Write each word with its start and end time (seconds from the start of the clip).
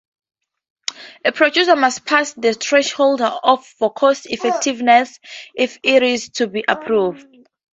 A 1.23 1.31
product 1.31 1.77
must 1.77 2.05
pass 2.07 2.33
the 2.33 2.55
threshold 2.55 3.21
for 3.77 3.93
cost-effectiveness 3.93 5.19
if 5.55 5.77
it 5.83 6.01
is 6.01 6.29
to 6.29 6.47
be 6.47 6.65
approved. 6.67 7.27